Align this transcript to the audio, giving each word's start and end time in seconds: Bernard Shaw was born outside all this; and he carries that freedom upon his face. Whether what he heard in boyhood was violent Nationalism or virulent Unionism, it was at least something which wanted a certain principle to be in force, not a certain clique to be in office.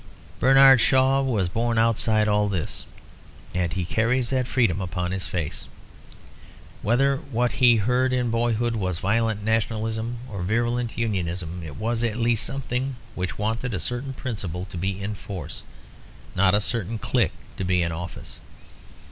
Bernard 0.39 0.81
Shaw 0.81 1.21
was 1.21 1.47
born 1.47 1.77
outside 1.77 2.27
all 2.27 2.47
this; 2.49 2.85
and 3.53 3.71
he 3.71 3.85
carries 3.85 4.31
that 4.31 4.47
freedom 4.47 4.81
upon 4.81 5.11
his 5.11 5.27
face. 5.27 5.67
Whether 6.81 7.17
what 7.17 7.51
he 7.51 7.75
heard 7.75 8.11
in 8.11 8.31
boyhood 8.31 8.75
was 8.75 8.97
violent 8.97 9.43
Nationalism 9.43 10.15
or 10.27 10.41
virulent 10.41 10.97
Unionism, 10.97 11.61
it 11.63 11.75
was 11.75 12.03
at 12.03 12.17
least 12.17 12.43
something 12.47 12.95
which 13.13 13.37
wanted 13.37 13.75
a 13.75 13.79
certain 13.79 14.13
principle 14.13 14.65
to 14.71 14.75
be 14.77 14.99
in 14.99 15.13
force, 15.13 15.61
not 16.35 16.55
a 16.55 16.61
certain 16.61 16.97
clique 16.97 17.33
to 17.57 17.63
be 17.63 17.83
in 17.83 17.91
office. 17.91 18.39